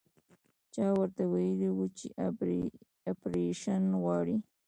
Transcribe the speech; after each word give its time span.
چا 0.73 0.85
ورته 0.97 1.23
ويلي 1.33 1.69
وو 1.75 1.85
چې 1.97 2.07
اپرېشن 3.13 3.83
غواړي. 4.01 4.37